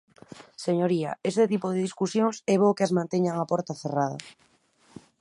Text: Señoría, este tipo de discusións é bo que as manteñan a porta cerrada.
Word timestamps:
Señoría, 0.65 1.11
este 1.31 1.43
tipo 1.51 1.67
de 1.69 1.83
discusións 1.87 2.35
é 2.53 2.55
bo 2.61 2.75
que 2.75 2.85
as 2.87 2.95
manteñan 2.97 3.35
a 3.39 3.49
porta 3.51 3.73
cerrada. 3.81 4.17